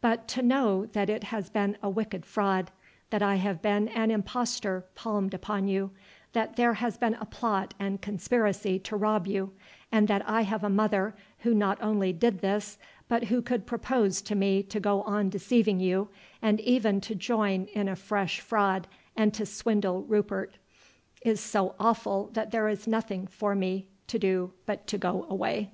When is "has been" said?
1.22-1.76, 6.74-7.14